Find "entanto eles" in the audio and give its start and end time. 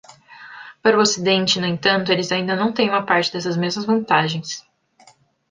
1.67-2.31